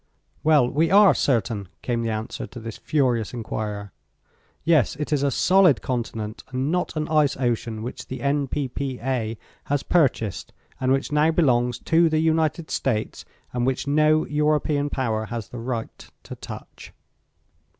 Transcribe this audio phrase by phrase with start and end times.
[0.43, 3.91] "Well, we are certain," came the answer to this furious inquirer.
[4.63, 9.37] "Yes, it is a solid continent and not an ice ocean which the N.P.P.A.
[9.65, 15.25] has purchased and which now belongs to the United States and which no European power
[15.25, 16.93] has the right to touch."